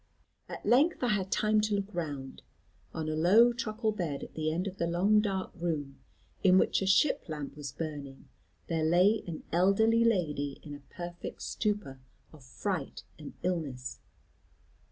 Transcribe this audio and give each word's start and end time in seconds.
"At 0.49 0.65
length 0.65 1.03
I 1.03 1.09
had 1.09 1.31
time 1.31 1.61
to 1.61 1.75
look 1.75 1.93
round. 1.93 2.41
On 2.91 3.07
a 3.07 3.13
low 3.15 3.53
truckle 3.53 3.91
bed 3.91 4.23
at 4.23 4.33
the 4.33 4.51
end 4.51 4.65
of 4.65 4.77
the 4.77 4.87
long 4.87 5.19
dark 5.21 5.51
room, 5.53 5.99
in 6.43 6.57
which 6.57 6.81
a 6.81 6.87
ship 6.87 7.25
lamp 7.29 7.55
was 7.55 7.71
burning, 7.71 8.27
there 8.65 8.83
lay 8.83 9.23
an 9.27 9.43
elderly 9.51 10.03
lady 10.03 10.59
in 10.63 10.73
a 10.73 10.81
perfect 10.95 11.43
stupor 11.43 11.99
of 12.33 12.43
fright 12.43 13.03
and 13.19 13.33
illness. 13.43 13.99